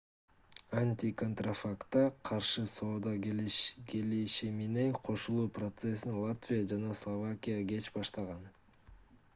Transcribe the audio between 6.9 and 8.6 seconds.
словакия кеч баштаган